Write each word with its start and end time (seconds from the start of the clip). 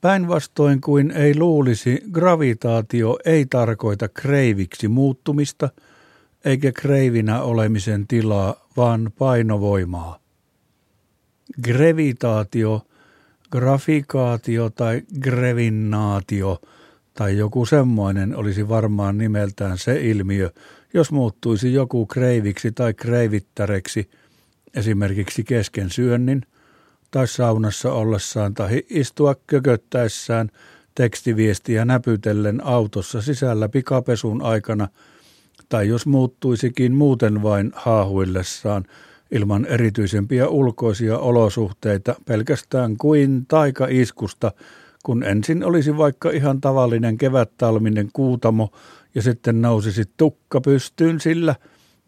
Päinvastoin 0.00 0.80
kuin 0.80 1.10
ei 1.10 1.38
luulisi, 1.38 2.02
gravitaatio 2.12 3.18
ei 3.24 3.46
tarkoita 3.46 4.08
kreiviksi 4.08 4.88
muuttumista, 4.88 5.68
eikä 6.44 6.72
kreivinä 6.72 7.42
olemisen 7.42 8.06
tilaa, 8.06 8.68
vaan 8.76 9.12
painovoimaa. 9.18 10.18
Grevitaatio, 11.62 12.86
grafikaatio 13.50 14.70
tai 14.70 15.02
grevinaatio 15.20 16.60
tai 17.14 17.36
joku 17.36 17.66
semmoinen 17.66 18.36
olisi 18.36 18.68
varmaan 18.68 19.18
nimeltään 19.18 19.78
se 19.78 20.00
ilmiö, 20.00 20.50
jos 20.94 21.12
muuttuisi 21.12 21.72
joku 21.72 22.06
kreiviksi 22.06 22.72
tai 22.72 22.94
kreivittäreksi, 22.94 24.10
esimerkiksi 24.74 25.44
kesken 25.44 25.90
syönnin, 25.90 26.42
tai 27.10 27.28
saunassa 27.28 27.92
ollessaan 27.92 28.54
tai 28.54 28.82
istua 28.90 29.34
kököttäessään 29.46 30.50
tekstiviestiä 30.94 31.84
näpytellen 31.84 32.66
autossa 32.66 33.22
sisällä 33.22 33.68
pikapesun 33.68 34.42
aikana, 34.42 34.88
tai 35.68 35.88
jos 35.88 36.06
muuttuisikin 36.06 36.94
muuten 36.94 37.42
vain 37.42 37.72
haahuillessaan 37.74 38.84
ilman 39.30 39.66
erityisempiä 39.66 40.48
ulkoisia 40.48 41.18
olosuhteita 41.18 42.14
pelkästään 42.24 42.96
kuin 42.96 43.46
taikaiskusta, 43.46 44.52
kun 45.02 45.22
ensin 45.22 45.64
olisi 45.64 45.96
vaikka 45.96 46.30
ihan 46.30 46.60
tavallinen 46.60 47.18
kevättalminen 47.18 48.08
kuutamo 48.12 48.70
ja 49.14 49.22
sitten 49.22 49.62
nousisi 49.62 50.04
tukka 50.16 50.60
pystyyn 50.60 51.20
sillä 51.20 51.54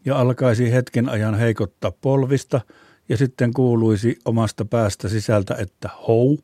ja 0.05 0.19
alkaisi 0.19 0.71
hetken 0.71 1.09
ajan 1.09 1.35
heikottaa 1.35 1.91
polvista– 2.01 2.61
ja 3.09 3.17
sitten 3.17 3.53
kuuluisi 3.53 4.19
omasta 4.25 4.65
päästä 4.65 5.09
sisältä, 5.09 5.55
että 5.59 5.89
hou, 6.07 6.37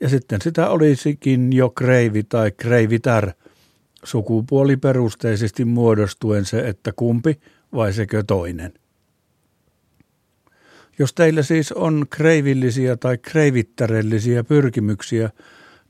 ja 0.00 0.08
sitten 0.08 0.40
sitä 0.40 0.68
olisikin 0.68 1.52
jo 1.52 1.70
kreivi 1.70 2.22
tai 2.22 2.50
kreivitär, 2.50 3.32
sukupuoliperusteisesti 4.04 5.64
muodostuen 5.64 6.44
se, 6.44 6.68
että 6.68 6.92
kumpi 6.96 7.40
vai 7.72 7.92
sekö 7.92 8.22
toinen. 8.26 8.72
Jos 10.98 11.14
teillä 11.14 11.42
siis 11.42 11.72
on 11.72 12.06
kreivillisiä 12.10 12.96
tai 12.96 13.18
kreivittärellisiä 13.18 14.44
pyrkimyksiä, 14.44 15.30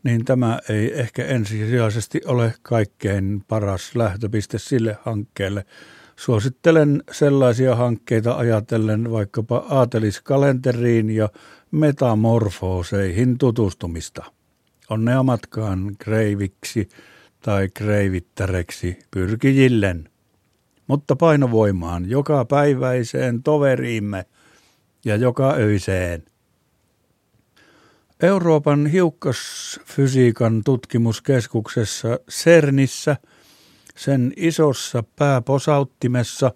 niin 0.02 0.24
tämä 0.24 0.58
ei 0.68 1.00
ehkä 1.00 1.24
ensisijaisesti 1.24 2.20
ole 2.26 2.54
kaikkein 2.62 3.44
paras 3.48 3.94
lähtöpiste 3.94 4.58
sille 4.58 4.98
hankkeelle, 5.02 5.64
Suosittelen 6.16 7.02
sellaisia 7.10 7.76
hankkeita 7.76 8.34
ajatellen 8.34 9.10
vaikkapa 9.10 9.66
aateliskalenteriin 9.68 11.10
ja 11.10 11.28
metamorfooseihin 11.70 13.38
tutustumista. 13.38 14.24
Onnea 14.90 15.22
matkaan 15.22 15.96
kreiviksi 15.98 16.88
tai 17.40 17.68
kreivittäreksi 17.74 18.98
pyrkijillen, 19.10 20.08
mutta 20.86 21.16
painovoimaan 21.16 22.10
joka 22.10 22.44
päiväiseen 22.44 23.42
toveriimme 23.42 24.24
ja 25.04 25.16
joka 25.16 25.52
öiseen. 25.52 26.24
Euroopan 28.22 28.86
hiukkasfysiikan 28.86 30.64
tutkimuskeskuksessa 30.64 32.18
CERNissä– 32.30 33.16
sen 34.02 34.32
isossa 34.36 35.04
pääposauttimessa 35.16 36.52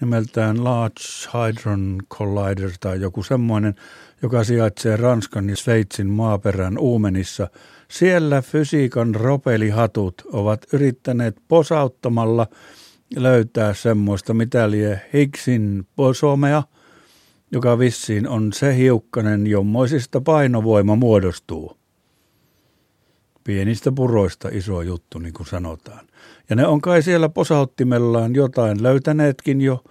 nimeltään 0.00 0.64
Large 0.64 1.02
Hadron 1.28 1.98
Collider 2.10 2.70
tai 2.80 3.00
joku 3.00 3.22
semmoinen, 3.22 3.74
joka 4.22 4.44
sijaitsee 4.44 4.96
Ranskan 4.96 5.48
ja 5.48 5.56
Sveitsin 5.56 6.06
maaperän 6.06 6.78
uumenissa. 6.78 7.48
Siellä 7.88 8.42
fysiikan 8.42 9.14
ropelihatut 9.14 10.14
ovat 10.32 10.66
yrittäneet 10.72 11.36
posauttamalla 11.48 12.46
löytää 13.16 13.74
semmoista, 13.74 14.34
mitä 14.34 14.70
lie 14.70 15.02
Higgsin 15.14 15.86
posomea, 15.96 16.62
joka 17.52 17.78
vissiin 17.78 18.28
on 18.28 18.52
se 18.52 18.76
hiukkanen, 18.76 19.46
jommoisista 19.46 20.20
painovoima 20.20 20.96
muodostuu. 20.96 21.81
Pienistä 23.44 23.92
puroista 23.92 24.48
iso 24.52 24.82
juttu, 24.82 25.18
niin 25.18 25.34
kuin 25.34 25.46
sanotaan. 25.46 26.06
Ja 26.50 26.56
ne 26.56 26.66
on 26.66 26.80
kai 26.80 27.02
siellä 27.02 27.28
posauttimellaan 27.28 28.34
jotain 28.34 28.82
löytäneetkin 28.82 29.60
jo. 29.60 29.84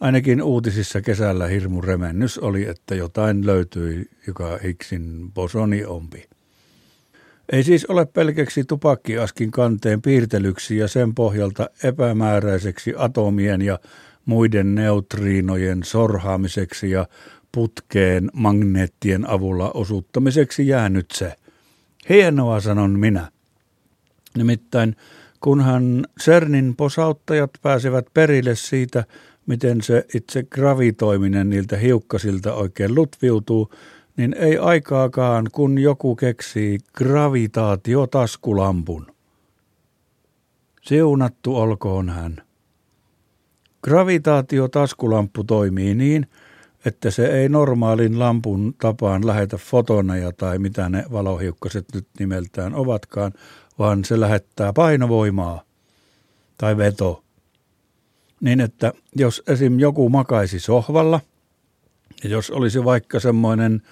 Ainakin 0.00 0.42
uutisissa 0.42 1.00
kesällä 1.00 1.46
hirmu 1.46 1.80
remennys 1.80 2.38
oli, 2.38 2.68
että 2.68 2.94
jotain 2.94 3.46
löytyi, 3.46 4.04
joka 4.26 4.58
Higgsin 4.64 5.32
bosoni 5.34 5.84
ompi. 5.84 6.28
Ei 7.52 7.62
siis 7.62 7.86
ole 7.86 8.06
pelkäksi 8.06 8.64
tupakkiaskin 8.64 9.50
kanteen 9.50 10.02
piirtelyksi 10.02 10.76
ja 10.76 10.88
sen 10.88 11.14
pohjalta 11.14 11.70
epämääräiseksi 11.82 12.94
atomien 12.96 13.62
ja 13.62 13.78
muiden 14.24 14.74
neutriinojen 14.74 15.84
sorhaamiseksi 15.84 16.90
ja 16.90 17.06
putkeen 17.52 18.30
magneettien 18.32 19.30
avulla 19.30 19.70
osuuttamiseksi 19.70 20.68
jäänyt 20.68 21.10
se. 21.10 21.34
Hienoa 22.08 22.60
sanon 22.60 22.98
minä. 22.98 23.30
Nimittäin 24.36 24.96
kunhan 25.40 26.06
CERNin 26.20 26.76
posauttajat 26.76 27.50
pääsevät 27.62 28.06
perille 28.14 28.54
siitä, 28.54 29.04
miten 29.46 29.82
se 29.82 30.06
itse 30.14 30.42
gravitoiminen 30.42 31.50
niiltä 31.50 31.76
hiukkasilta 31.76 32.54
oikein 32.54 32.94
lutviutuu, 32.94 33.70
niin 34.16 34.34
ei 34.38 34.58
aikaakaan, 34.58 35.46
kun 35.52 35.78
joku 35.78 36.16
keksii 36.16 36.78
gravitaatiotaskulampun. 36.94 39.06
Siunattu 40.82 41.56
olkoon 41.56 42.08
hän. 42.08 42.42
Gravitaatiotaskulamppu 43.82 45.44
toimii 45.44 45.94
niin, 45.94 46.26
että 46.84 47.10
se 47.10 47.26
ei 47.26 47.48
normaalin 47.48 48.18
lampun 48.18 48.74
tapaan 48.80 49.26
lähetä 49.26 49.56
fotoneja 49.56 50.32
tai 50.32 50.58
mitä 50.58 50.88
ne 50.88 51.04
valohiukkaset 51.12 51.84
nyt 51.94 52.06
nimeltään 52.18 52.74
ovatkaan, 52.74 53.32
vaan 53.78 54.04
se 54.04 54.20
lähettää 54.20 54.72
painovoimaa 54.72 55.62
tai 56.58 56.76
veto. 56.76 57.22
Niin 58.40 58.60
että 58.60 58.92
jos 59.16 59.42
esim. 59.46 59.78
joku 59.78 60.08
makaisi 60.08 60.60
sohvalla, 60.60 61.20
ja 62.24 62.30
jos 62.30 62.50
olisi 62.50 62.84
vaikka 62.84 63.20
semmoinen 63.20 63.82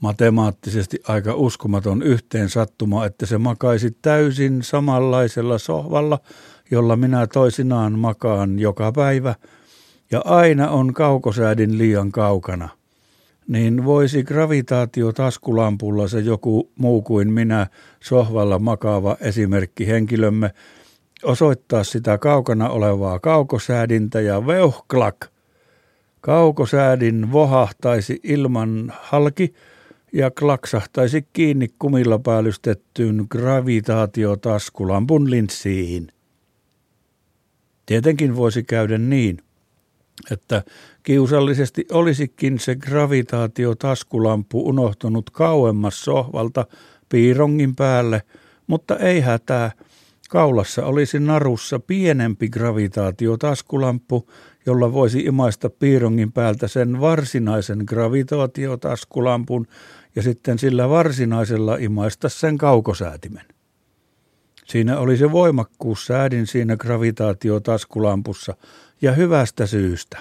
matemaattisesti 0.00 0.98
aika 1.08 1.34
uskomaton 1.34 2.02
yhteen 2.02 2.48
sattuma, 2.48 3.06
että 3.06 3.26
se 3.26 3.38
makaisi 3.38 3.96
täysin 4.02 4.62
samanlaisella 4.62 5.58
sohvalla, 5.58 6.18
jolla 6.70 6.96
minä 6.96 7.26
toisinaan 7.26 7.98
makaan 7.98 8.58
joka 8.58 8.92
päivä, 8.92 9.34
ja 10.10 10.22
aina 10.24 10.70
on 10.70 10.94
kaukosäädin 10.94 11.78
liian 11.78 12.12
kaukana– 12.12 12.68
niin 13.48 13.84
voisi 13.84 14.24
gravitaatio 14.24 15.12
taskulampulla 15.12 16.08
se 16.08 16.20
joku 16.20 16.70
muu 16.78 17.02
kuin 17.02 17.32
minä 17.32 17.66
sohvalla 18.00 18.58
makaava 18.58 19.16
esimerkki 19.20 19.86
henkilömme 19.86 20.50
osoittaa 21.22 21.84
sitä 21.84 22.18
kaukana 22.18 22.68
olevaa 22.68 23.18
kaukosäädintä 23.18 24.20
ja 24.20 24.46
veuhklak. 24.46 25.16
Kaukosäädin 26.20 27.32
vohahtaisi 27.32 28.20
ilman 28.22 28.92
halki 29.00 29.54
ja 30.12 30.30
klaksahtaisi 30.30 31.26
kiinni 31.32 31.68
kumilla 31.78 32.18
päällystettyyn 32.18 33.26
gravitaatiotaskulampun 33.30 35.30
linssiin. 35.30 36.08
Tietenkin 37.86 38.36
voisi 38.36 38.62
käydä 38.62 38.98
niin, 38.98 39.38
että 40.30 40.62
kiusallisesti 41.02 41.86
olisikin 41.92 42.58
se 42.58 42.76
gravitaatiotaskulampu 42.76 44.68
unohtunut 44.68 45.30
kauemmas 45.30 46.04
sohvalta 46.04 46.66
piirongin 47.08 47.76
päälle, 47.76 48.22
mutta 48.66 48.96
ei 48.96 49.20
hätää. 49.20 49.72
Kaulassa 50.30 50.86
olisi 50.86 51.20
narussa 51.20 51.80
pienempi 51.80 52.48
gravitaatiotaskulamppu, 52.48 54.30
jolla 54.66 54.92
voisi 54.92 55.20
imaista 55.20 55.70
piirongin 55.70 56.32
päältä 56.32 56.68
sen 56.68 57.00
varsinaisen 57.00 57.82
gravitaatiotaskulampun 57.86 59.66
ja 60.16 60.22
sitten 60.22 60.58
sillä 60.58 60.88
varsinaisella 60.88 61.76
imaista 61.76 62.28
sen 62.28 62.58
kaukosäätimen. 62.58 63.55
Siinä 64.66 64.98
oli 64.98 65.16
se 65.16 65.32
voimakkuus 65.32 66.06
säädin 66.06 66.46
siinä 66.46 66.76
gravitaatiotaskulampussa 66.76 68.56
ja 69.02 69.12
hyvästä 69.12 69.66
syystä. 69.66 70.18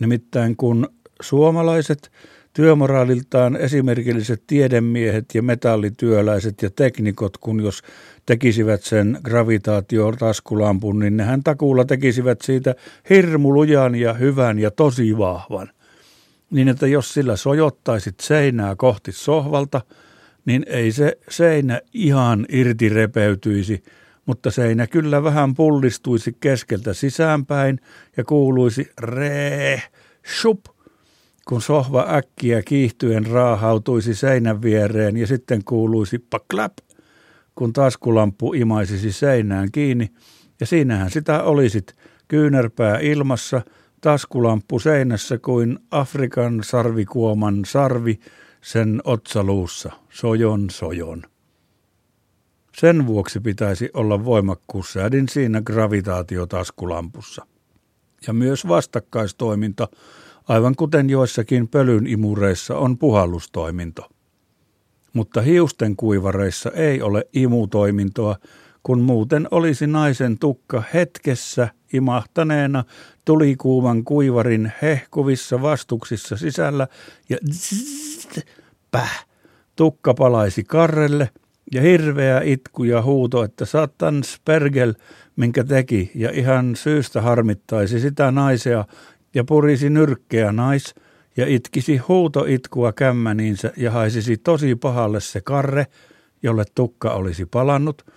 Nimittäin 0.00 0.56
kun 0.56 0.88
suomalaiset 1.22 2.10
työmoraaliltaan 2.52 3.56
esimerkilliset 3.56 4.42
tiedemiehet 4.46 5.24
ja 5.34 5.42
metallityöläiset 5.42 6.62
ja 6.62 6.70
teknikot, 6.70 7.36
kun 7.36 7.60
jos 7.60 7.82
tekisivät 8.26 8.82
sen 8.82 9.18
gravitaatiotaskulampun, 9.24 10.98
niin 10.98 11.16
nehän 11.16 11.42
takuulla 11.42 11.84
tekisivät 11.84 12.40
siitä 12.42 12.74
hirmulujan 13.10 13.94
ja 13.94 14.14
hyvän 14.14 14.58
ja 14.58 14.70
tosi 14.70 15.18
vahvan. 15.18 15.70
Niin 16.50 16.68
että 16.68 16.86
jos 16.86 17.14
sillä 17.14 17.36
sojottaisit 17.36 18.20
seinää 18.20 18.76
kohti 18.76 19.12
sohvalta– 19.12 19.80
niin 20.48 20.64
ei 20.66 20.92
se 20.92 21.18
seinä 21.30 21.80
ihan 21.94 22.46
irti 22.48 22.88
repeytyisi, 22.88 23.82
mutta 24.26 24.50
seinä 24.50 24.86
kyllä 24.86 25.22
vähän 25.22 25.54
pullistuisi 25.54 26.36
keskeltä 26.40 26.94
sisäänpäin 26.94 27.80
ja 28.16 28.24
kuuluisi 28.24 28.90
ree, 29.00 29.82
shup, 30.40 30.60
kun 31.48 31.62
sohva 31.62 32.06
äkkiä 32.10 32.62
kiihtyen 32.62 33.26
raahautuisi 33.26 34.14
seinän 34.14 34.62
viereen 34.62 35.16
ja 35.16 35.26
sitten 35.26 35.64
kuuluisi 35.64 36.18
paklap, 36.18 36.72
kun 37.54 37.72
taskulampu 37.72 38.52
imaisisi 38.52 39.12
seinään 39.12 39.68
kiinni, 39.72 40.08
ja 40.60 40.66
siinähän 40.66 41.10
sitä 41.10 41.42
olisit, 41.42 41.94
kyynärpää 42.28 42.98
ilmassa, 42.98 43.62
taskulamppu 44.00 44.78
seinässä 44.78 45.38
kuin 45.38 45.78
Afrikan 45.90 46.60
sarvikuoman 46.64 47.64
sarvi 47.64 48.20
sen 48.60 49.00
otsaluussa, 49.04 49.92
sojon 50.10 50.70
sojon. 50.70 51.22
Sen 52.76 53.06
vuoksi 53.06 53.40
pitäisi 53.40 53.90
olla 53.94 54.24
voimakkuussäädin 54.24 55.28
siinä 55.28 55.62
gravitaatiotaskulampussa. 55.62 57.46
Ja 58.26 58.32
myös 58.32 58.68
vastakkaistoiminta, 58.68 59.88
aivan 60.48 60.74
kuten 60.76 61.10
joissakin 61.10 61.68
pölyn 61.68 62.06
imureissa 62.06 62.76
on 62.78 62.98
puhallustoiminto. 62.98 64.08
Mutta 65.12 65.40
hiusten 65.40 65.96
kuivareissa 65.96 66.70
ei 66.70 67.02
ole 67.02 67.24
imutoimintoa, 67.32 68.36
kun 68.88 69.00
muuten 69.00 69.48
olisi 69.50 69.86
naisen 69.86 70.38
tukka 70.38 70.82
hetkessä 70.94 71.68
imahtaneena 71.92 72.84
tulikuuman 73.24 74.04
kuivarin 74.04 74.72
hehkuvissa 74.82 75.62
vastuksissa 75.62 76.36
sisällä 76.36 76.88
ja 77.28 77.36
zzzt, 77.52 78.38
päh, 78.90 79.26
tukka 79.76 80.14
palaisi 80.14 80.64
karrelle 80.64 81.30
ja 81.74 81.82
hirveä 81.82 82.40
itku 82.44 82.84
ja 82.84 83.02
huuto, 83.02 83.44
että 83.44 83.64
satan 83.64 84.24
spergel, 84.24 84.94
minkä 85.36 85.64
teki 85.64 86.10
ja 86.14 86.30
ihan 86.30 86.76
syystä 86.76 87.22
harmittaisi 87.22 88.00
sitä 88.00 88.30
naisea 88.30 88.84
ja 89.34 89.44
purisi 89.44 89.90
nyrkkeä 89.90 90.52
nais 90.52 90.94
ja 91.36 91.46
itkisi 91.46 91.96
huutoitkua 91.96 92.92
kämmäniinsä 92.92 93.72
ja 93.76 93.90
haisisi 93.90 94.36
tosi 94.36 94.74
pahalle 94.74 95.20
se 95.20 95.40
karre, 95.40 95.86
jolle 96.42 96.64
tukka 96.74 97.10
olisi 97.10 97.46
palannut– 97.46 98.04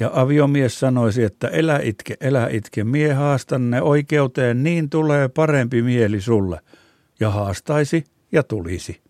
ja 0.00 0.10
aviomies 0.14 0.80
sanoisi, 0.80 1.22
että 1.22 1.48
elä 1.48 1.80
itke, 1.82 2.16
elä 2.20 2.48
itke, 2.48 2.84
mie 2.84 3.12
haastan 3.12 3.70
ne 3.70 3.82
oikeuteen, 3.82 4.62
niin 4.62 4.90
tulee 4.90 5.28
parempi 5.28 5.82
mieli 5.82 6.20
sulle. 6.20 6.60
Ja 7.20 7.30
haastaisi 7.30 8.04
ja 8.32 8.42
tulisi. 8.42 9.00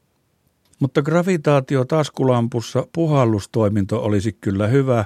Mutta 0.81 1.03
gravitaatio 1.03 1.85
taskulampussa 1.85 2.87
puhallustoiminto 2.95 4.05
olisi 4.05 4.33
kyllä 4.41 4.67
hyvä, 4.67 5.05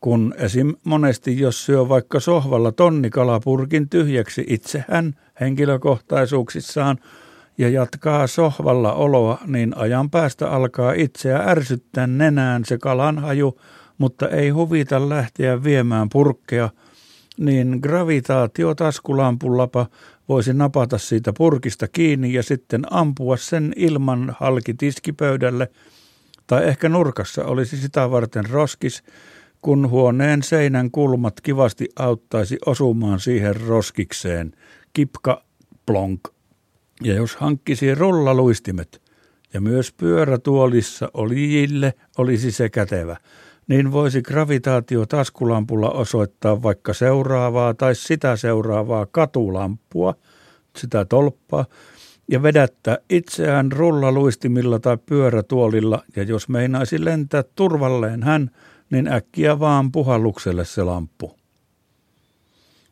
kun 0.00 0.34
esim. 0.36 0.74
monesti 0.84 1.40
jos 1.40 1.66
syö 1.66 1.88
vaikka 1.88 2.20
sohvalla 2.20 2.72
tonnikalapurkin 2.72 3.88
tyhjäksi 3.88 4.44
itsehän 4.48 5.14
henkilökohtaisuuksissaan 5.40 6.98
ja 7.58 7.68
jatkaa 7.68 8.26
sohvalla 8.26 8.92
oloa, 8.92 9.38
niin 9.46 9.76
ajan 9.76 10.10
päästä 10.10 10.50
alkaa 10.50 10.92
itseä 10.92 11.38
ärsyttää 11.38 12.06
nenään 12.06 12.64
se 12.64 12.78
kalanhaju, 12.78 13.58
mutta 13.98 14.28
ei 14.28 14.50
huvita 14.50 15.08
lähteä 15.08 15.64
viemään 15.64 16.08
purkkeja, 16.08 16.70
niin 17.38 17.78
gravitaatio 17.82 18.74
taskulampullapa 18.74 19.86
voisi 20.28 20.52
napata 20.52 20.98
siitä 20.98 21.32
purkista 21.32 21.88
kiinni 21.88 22.32
ja 22.32 22.42
sitten 22.42 22.82
ampua 22.90 23.36
sen 23.36 23.72
ilman 23.76 24.36
halki 24.40 24.74
tiskipöydälle, 24.74 25.70
tai 26.46 26.68
ehkä 26.68 26.88
nurkassa 26.88 27.44
olisi 27.44 27.76
sitä 27.76 28.10
varten 28.10 28.50
roskis, 28.50 29.02
kun 29.62 29.90
huoneen 29.90 30.42
seinän 30.42 30.90
kulmat 30.90 31.40
kivasti 31.40 31.88
auttaisi 31.96 32.58
osumaan 32.66 33.20
siihen 33.20 33.60
roskikseen. 33.60 34.52
Kipka 34.92 35.44
plonk. 35.86 36.20
Ja 37.02 37.14
jos 37.14 37.36
hankkisi 37.36 37.94
rullaluistimet, 37.94 39.02
ja 39.54 39.60
myös 39.60 39.92
pyörätuolissa 39.92 41.10
olijille 41.14 41.94
olisi 42.18 42.52
se 42.52 42.68
kätevä– 42.68 43.16
niin 43.68 43.92
voisi 43.92 44.22
gravitaatio 44.22 45.06
taskulampulla 45.06 45.90
osoittaa 45.90 46.62
vaikka 46.62 46.94
seuraavaa 46.94 47.74
tai 47.74 47.94
sitä 47.94 48.36
seuraavaa 48.36 49.06
katulampua, 49.06 50.14
sitä 50.76 51.04
tolppaa, 51.04 51.64
ja 52.30 52.42
vedättää 52.42 52.98
itseään 53.10 53.72
rullaluistimilla 53.72 54.78
tai 54.78 54.98
pyörätuolilla, 55.06 56.02
ja 56.16 56.22
jos 56.22 56.48
meinaisi 56.48 57.04
lentää 57.04 57.44
turvalleen 57.54 58.22
hän, 58.22 58.50
niin 58.90 59.08
äkkiä 59.08 59.60
vaan 59.60 59.92
puhallukselle 59.92 60.64
se 60.64 60.82
lamppu. 60.82 61.36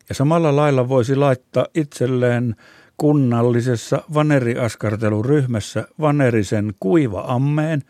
Ja 0.08 0.14
samalla 0.14 0.56
lailla 0.56 0.88
voisi 0.88 1.16
laittaa 1.16 1.66
itselleen 1.74 2.56
kunnallisessa 2.96 4.02
vaneriaskarteluryhmässä 4.14 5.88
vanerisen 6.00 6.74
kuiva-ammeen, 6.80 7.82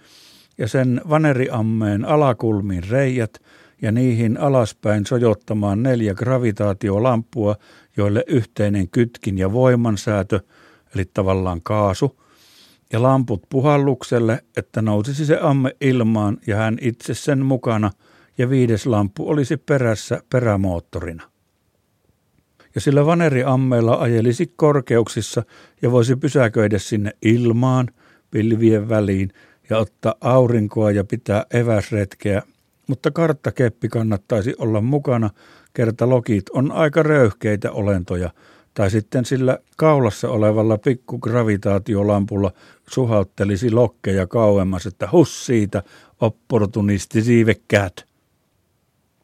ja 0.59 0.69
sen 0.69 1.01
vaneriammeen 1.09 2.05
alakulmiin 2.05 2.89
reijät 2.91 3.43
ja 3.83 3.93
niihin 3.93 4.41
alaspäin 4.41 5.07
sojottamaan 5.07 5.83
neljä 5.83 6.15
gravitaatiolampua, 6.15 7.57
joille 7.97 8.25
yhteinen 8.27 8.89
kytkin 8.89 9.39
ja 9.39 9.53
voimansäätö, 9.53 10.41
eli 10.95 11.05
tavallaan 11.15 11.63
kaasu, 11.63 12.21
ja 12.93 13.03
lamput 13.03 13.43
puhallukselle, 13.49 14.45
että 14.57 14.83
nousisi 14.83 15.27
se 15.27 15.39
amme 15.43 15.77
ilmaan 15.81 16.39
ja 16.47 16.57
hän 16.57 16.79
itse 16.81 17.15
sen 17.15 17.47
mukana, 17.47 17.91
ja 18.39 18.51
viides 18.51 18.87
lamppu 18.87 19.31
olisi 19.31 19.57
perässä 19.57 20.23
perämoottorina. 20.31 21.23
Ja 22.75 22.81
sillä 22.81 23.07
vaneriammeella 23.07 23.95
ajelisi 23.95 24.53
korkeuksissa 24.57 25.43
ja 25.83 25.91
voisi 25.91 26.17
pysäköidä 26.17 26.79
sinne 26.79 27.13
ilmaan, 27.23 27.89
pilvien 28.31 28.89
väliin, 28.89 29.31
ja 29.71 29.79
ottaa 29.79 30.15
aurinkoa 30.21 30.91
ja 30.91 31.05
pitää 31.05 31.47
eväsretkeä, 31.51 32.43
mutta 32.89 33.11
karttakeppi 33.11 33.89
kannattaisi 33.89 34.55
olla 34.59 34.81
mukana, 34.81 35.31
kerta 35.75 36.09
lokit 36.09 36.51
on 36.51 36.73
aika 36.73 37.03
röyhkeitä 37.03 37.73
olentoja, 37.73 38.31
tai 38.75 38.91
sitten 38.91 39.25
sillä 39.25 39.59
kaulassa 39.77 40.29
olevalla 40.29 40.79
pikkugravitaatiolampulla 40.79 42.53
suhauttelisi 42.91 43.71
lokkeja 43.71 44.27
kauemmas, 44.27 44.87
että 44.87 45.09
hus 45.13 45.47
siitä, 45.47 45.83
opportunisti 46.21 47.23
siivekäät. 47.23 48.05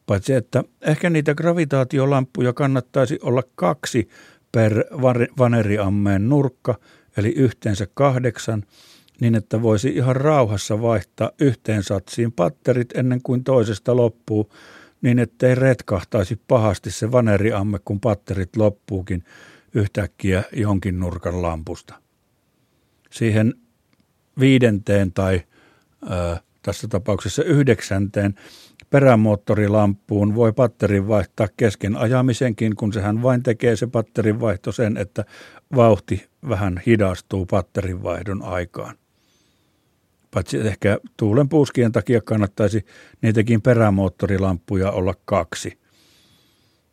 Paitsi 0.05 0.33
että 0.33 0.63
ehkä 0.81 1.09
niitä 1.09 1.35
gravitaatiolampuja 1.35 2.53
kannattaisi 2.53 3.19
olla 3.21 3.43
kaksi 3.55 4.09
per 4.51 4.83
vaneriammeen 5.37 6.29
nurkka, 6.29 6.75
eli 7.17 7.29
yhteensä 7.29 7.87
kahdeksan, 7.93 8.63
niin 9.21 9.35
että 9.35 9.61
voisi 9.61 9.89
ihan 9.89 10.15
rauhassa 10.15 10.81
vaihtaa 10.81 11.31
yhteen 11.39 11.83
satsiin 11.83 12.31
patterit 12.31 12.97
ennen 12.97 13.21
kuin 13.23 13.43
toisesta 13.43 13.95
loppuu, 13.95 14.53
niin 15.01 15.19
ettei 15.19 15.55
retkahtaisi 15.55 16.41
pahasti 16.47 16.91
se 16.91 17.11
vaneriamme, 17.11 17.79
kun 17.85 17.99
patterit 17.99 18.55
loppuukin 18.55 19.23
yhtäkkiä 19.73 20.43
jonkin 20.53 20.99
nurkan 20.99 21.41
lampusta. 21.41 21.93
Siihen 23.11 23.53
viidenteen 24.39 25.11
tai 25.11 25.41
ö, 26.03 26.37
tässä 26.61 26.87
tapauksessa 26.87 27.43
yhdeksänteen 27.43 28.35
perämoottorilampuun 28.89 30.35
voi 30.35 30.53
patterin 30.53 31.07
vaihtaa 31.07 31.47
kesken 31.57 31.95
ajamisenkin, 31.95 32.75
kun 32.75 32.93
sehän 32.93 33.23
vain 33.23 33.43
tekee 33.43 33.75
se 33.75 33.87
patterin 33.87 34.39
vaihto 34.39 34.71
sen, 34.71 34.97
että 34.97 35.25
vauhti 35.75 36.27
vähän 36.49 36.81
hidastuu 36.85 37.45
patterin 37.45 38.03
vaihdon 38.03 38.43
aikaan 38.43 39.00
paitsi 40.31 40.57
ehkä 40.57 40.97
tuulen 41.17 41.49
puuskien 41.49 41.91
takia 41.91 42.21
kannattaisi 42.21 42.85
niitäkin 43.21 43.61
perämoottorilampuja 43.61 44.91
olla 44.91 45.13
kaksi. 45.25 45.77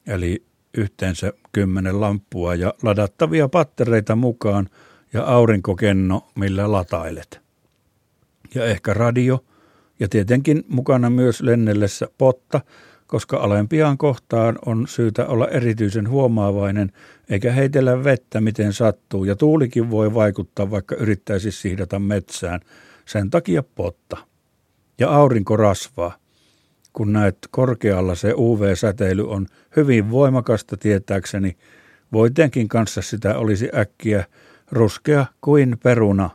Eli 0.06 0.42
yhteensä 0.74 1.32
kymmenen 1.52 2.00
lampua 2.00 2.54
ja 2.54 2.74
ladattavia 2.82 3.48
pattereita 3.48 4.16
mukaan 4.16 4.68
ja 5.12 5.24
aurinkokenno, 5.24 6.28
millä 6.34 6.72
latailet. 6.72 7.40
Ja 8.54 8.64
ehkä 8.64 8.94
radio 8.94 9.44
ja 10.00 10.08
tietenkin 10.08 10.64
mukana 10.68 11.10
myös 11.10 11.40
lennellessä 11.40 12.08
potta, 12.18 12.60
koska 13.06 13.36
alempiaan 13.36 13.98
kohtaan 13.98 14.58
on 14.66 14.88
syytä 14.88 15.26
olla 15.26 15.48
erityisen 15.48 16.08
huomaavainen, 16.08 16.92
eikä 17.30 17.52
heitellä 17.52 18.04
vettä 18.04 18.40
miten 18.40 18.72
sattuu, 18.72 19.24
ja 19.24 19.36
tuulikin 19.36 19.90
voi 19.90 20.14
vaikuttaa, 20.14 20.70
vaikka 20.70 20.94
yrittäisi 20.94 21.52
sihdata 21.52 21.98
metsään– 21.98 22.60
sen 23.08 23.30
takia 23.30 23.62
potta. 23.62 24.16
Ja 24.98 25.10
aurinko 25.10 25.56
rasvaa. 25.56 26.16
Kun 26.92 27.12
näet 27.12 27.38
korkealla 27.50 28.14
se 28.14 28.34
UV-säteily 28.36 29.30
on 29.30 29.46
hyvin 29.76 30.10
voimakasta 30.10 30.76
tietääkseni, 30.76 31.56
voitenkin 32.12 32.68
kanssa 32.68 33.02
sitä 33.02 33.38
olisi 33.38 33.68
äkkiä 33.74 34.24
ruskea 34.72 35.26
kuin 35.40 35.76
peruna. 35.82 36.30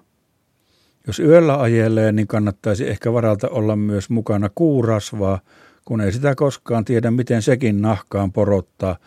Jos 1.07 1.19
yöllä 1.19 1.61
ajelee, 1.61 2.11
niin 2.11 2.27
kannattaisi 2.27 2.89
ehkä 2.89 3.13
varalta 3.13 3.49
olla 3.49 3.75
myös 3.75 4.09
mukana 4.09 4.49
kuurasvaa, 4.55 5.39
kun 5.85 6.01
ei 6.01 6.11
sitä 6.11 6.35
koskaan 6.35 6.85
tiedä, 6.85 7.11
miten 7.11 7.41
sekin 7.41 7.81
nahkaan 7.81 8.31
porottaa, 8.31 8.97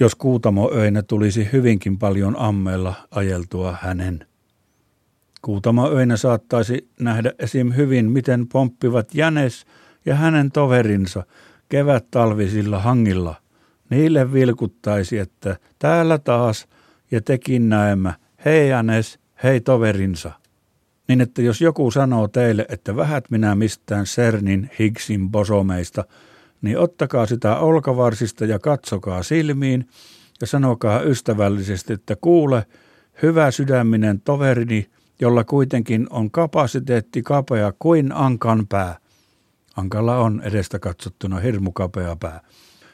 jos 0.00 0.14
kuutamoöinä 0.14 1.02
tulisi 1.02 1.48
hyvinkin 1.52 1.98
paljon 1.98 2.38
ammeella 2.38 2.94
ajeltua 3.10 3.76
hänen. 3.80 4.26
Kuutamoöinä 5.44 6.16
saattaisi 6.16 6.88
nähdä 7.00 7.32
esim. 7.38 7.72
hyvin, 7.76 8.10
miten 8.10 8.46
pomppivat 8.48 9.14
Jänes 9.14 9.66
ja 10.06 10.14
hänen 10.14 10.52
toverinsa 10.52 11.24
kevät 11.68 12.10
talvisilla 12.10 12.78
hangilla. 12.78 13.34
Niille 13.90 14.32
vilkuttaisi, 14.32 15.18
että 15.18 15.56
täällä 15.78 16.18
taas 16.18 16.68
ja 17.10 17.20
tekin 17.20 17.68
näemmä, 17.68 18.14
hei 18.44 18.68
Jänes, 18.68 19.18
hei 19.42 19.60
toverinsa. 19.60 20.32
Niin 21.08 21.20
että 21.20 21.42
jos 21.42 21.60
joku 21.60 21.90
sanoo 21.90 22.28
teille, 22.28 22.66
että 22.68 22.96
vähät 22.96 23.30
minä 23.30 23.54
mistään 23.54 24.06
Sernin 24.06 24.70
Higgsin 24.78 25.30
bosomeista, 25.30 26.04
niin 26.62 26.78
ottakaa 26.78 27.26
sitä 27.26 27.56
olkavarsista 27.56 28.44
ja 28.44 28.58
katsokaa 28.58 29.22
silmiin 29.22 29.88
ja 30.40 30.46
sanokaa 30.46 31.02
ystävällisesti, 31.02 31.92
että 31.92 32.16
kuule, 32.20 32.66
hyvä 33.22 33.50
sydäminen 33.50 34.20
toverini, 34.20 34.93
jolla 35.20 35.44
kuitenkin 35.44 36.06
on 36.10 36.30
kapasiteetti 36.30 37.22
kapea 37.22 37.72
kuin 37.78 38.12
ankan 38.12 38.66
pää. 38.66 38.96
Ankalla 39.76 40.18
on 40.18 40.42
edestä 40.44 40.78
katsottuna 40.78 41.38
hirmu 41.38 41.72
kapea 41.72 42.16
pää. 42.16 42.40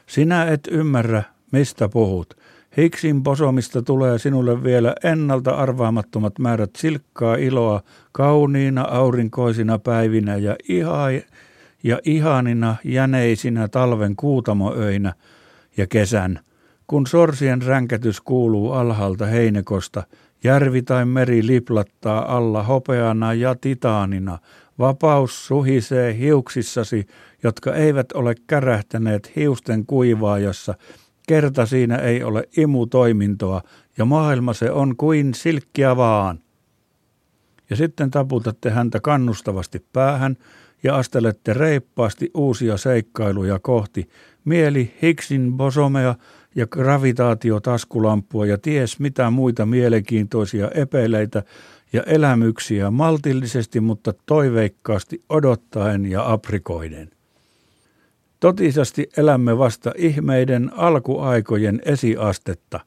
Sinä 0.07 0.43
et 0.43 0.67
ymmärrä, 0.71 1.23
mistä 1.51 1.89
puhut. 1.89 2.37
Hiksin 2.77 3.23
posomista 3.23 3.81
tulee 3.81 4.19
sinulle 4.19 4.63
vielä 4.63 4.95
ennalta 5.03 5.51
arvaamattomat 5.51 6.39
määrät 6.39 6.69
silkkaa 6.77 7.35
iloa 7.35 7.81
kauniina 8.11 8.81
aurinkoisina 8.81 9.79
päivinä 9.79 10.35
ja, 10.35 10.55
iha, 10.69 11.07
ja 11.83 11.99
ihanina 12.03 12.75
jäneisinä 12.83 13.67
talven 13.67 14.15
kuutamoöinä 14.15 15.13
ja 15.77 15.87
kesän, 15.87 16.39
kun 16.87 17.07
sorsien 17.07 17.61
ränkätys 17.61 18.21
kuuluu 18.21 18.71
alhaalta 18.71 19.25
heinäkosta, 19.25 20.03
järvi 20.43 20.81
tai 20.81 21.05
meri 21.05 21.47
liplattaa 21.47 22.37
alla 22.37 22.63
hopeana 22.63 23.33
ja 23.33 23.55
titaanina, 23.55 24.39
vapaus 24.79 25.47
suhisee 25.47 26.17
hiuksissasi, 26.17 27.07
jotka 27.43 27.75
eivät 27.75 28.11
ole 28.11 28.35
kärähtäneet 28.47 29.35
hiusten 29.35 29.85
kuivaajassa, 29.85 30.73
kerta 31.27 31.65
siinä 31.65 31.95
ei 31.95 32.23
ole 32.23 32.43
imutoimintoa 32.57 33.61
ja 33.97 34.05
maailma 34.05 34.53
se 34.53 34.71
on 34.71 34.95
kuin 34.97 35.33
silkkiä 35.33 35.97
vaan. 35.97 36.39
Ja 37.69 37.75
sitten 37.75 38.11
taputatte 38.11 38.69
häntä 38.69 38.99
kannustavasti 38.99 39.85
päähän 39.93 40.37
ja 40.83 40.95
astelette 40.95 41.53
reippaasti 41.53 42.31
uusia 42.33 42.77
seikkailuja 42.77 43.59
kohti, 43.59 44.09
mieli 44.45 44.93
Higgsin 45.01 45.53
bosomea 45.53 46.15
ja 46.55 46.67
gravitaatiotaskulampua 46.67 48.45
ja 48.45 48.57
ties 48.57 48.99
mitä 48.99 49.29
muita 49.29 49.65
mielenkiintoisia 49.65 50.71
epeleitä 50.71 51.43
ja 51.93 52.03
elämyksiä 52.03 52.91
maltillisesti, 52.91 53.79
mutta 53.79 54.13
toiveikkaasti 54.25 55.23
odottaen 55.29 56.05
ja 56.05 56.31
aprikoiden. 56.31 57.11
Totisasti 58.39 59.09
elämme 59.17 59.57
vasta 59.57 59.91
ihmeiden 59.97 60.71
alkuaikojen 60.75 61.81
esiastetta. 61.85 62.79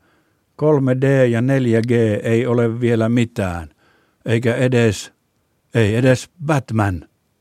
3D 0.63 1.07
ja 1.31 1.41
4G 1.41 1.93
ei 2.23 2.47
ole 2.47 2.81
vielä 2.81 3.09
mitään, 3.09 3.69
eikä 4.27 4.55
edes, 4.55 5.13
ei 5.75 5.97
edes 5.97 6.31
Batman– 6.47 7.05